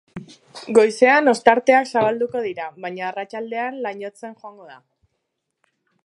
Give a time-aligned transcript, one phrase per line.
[0.77, 4.81] Goizean ostarteak zabalduko dira, baina arratsaldean lainotzen joango da.